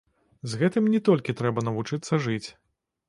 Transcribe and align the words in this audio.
З 0.53 0.59
гэтым 0.61 0.87
не 0.93 1.01
толькі 1.09 1.35
трэба 1.41 1.65
навучыцца 1.67 2.21
жыць. 2.25 2.47